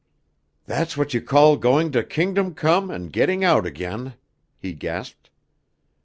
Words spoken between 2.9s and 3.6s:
getting